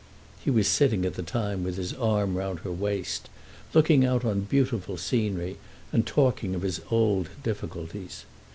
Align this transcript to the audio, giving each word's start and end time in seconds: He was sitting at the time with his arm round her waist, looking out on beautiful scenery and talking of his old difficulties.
He 0.43 0.49
was 0.49 0.67
sitting 0.67 1.05
at 1.05 1.13
the 1.13 1.21
time 1.21 1.63
with 1.63 1.77
his 1.77 1.93
arm 1.93 2.35
round 2.35 2.61
her 2.61 2.71
waist, 2.71 3.29
looking 3.71 4.03
out 4.03 4.25
on 4.25 4.39
beautiful 4.41 4.97
scenery 4.97 5.57
and 5.93 6.07
talking 6.07 6.55
of 6.55 6.63
his 6.63 6.81
old 6.89 7.29
difficulties. 7.43 8.25